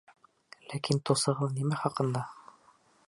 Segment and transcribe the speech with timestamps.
[0.71, 2.25] Ләкин тосығыҙ нимә хаҡында?